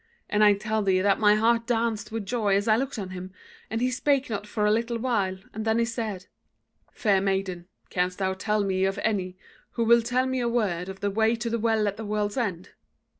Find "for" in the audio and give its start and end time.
4.47-4.65